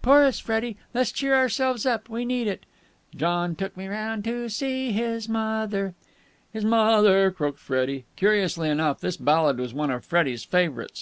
[0.00, 0.78] Chorus, Freddie!
[0.94, 2.08] Let's cheer ourselves up!
[2.08, 2.64] We need it!"
[3.14, 5.92] John took me round to see his mother...!
[6.54, 8.06] "His m o o other!" croaked Freddie.
[8.16, 10.92] Curiously enough, this ballad was one of Freddie's favourites.